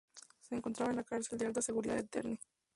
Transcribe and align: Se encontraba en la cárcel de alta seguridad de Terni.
Se 0.39 0.55
encontraba 0.55 0.89
en 0.89 0.95
la 0.97 1.03
cárcel 1.03 1.37
de 1.37 1.45
alta 1.45 1.61
seguridad 1.61 1.93
de 1.95 2.01
Terni. 2.05 2.39